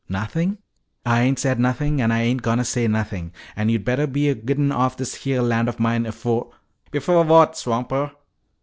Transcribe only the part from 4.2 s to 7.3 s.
a gittin' offen this heah land of mine afo'" "Before